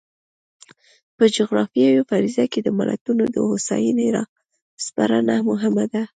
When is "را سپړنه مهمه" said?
4.15-5.85